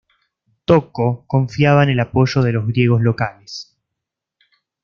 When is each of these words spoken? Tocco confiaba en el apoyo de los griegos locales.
Tocco 0.65 1.25
confiaba 1.27 1.83
en 1.83 1.89
el 1.91 1.99
apoyo 1.99 2.41
de 2.41 2.53
los 2.53 2.65
griegos 2.65 3.03
locales. 3.03 3.77